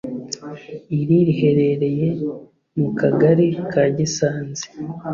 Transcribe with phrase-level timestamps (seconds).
[0.99, 2.07] Iri riherereye
[2.79, 4.65] mu kagari ka Gisanze